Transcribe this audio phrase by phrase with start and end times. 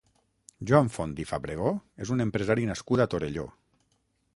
[0.71, 1.75] Joan Font i Fabregó
[2.07, 3.51] és un empresari nascut a Torelló.